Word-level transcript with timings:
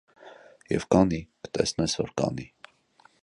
Եվ 0.75 0.87
կանի, 0.95 1.19
կտեսնես, 1.49 1.97
որ 2.03 2.13
կանի: 2.23 2.49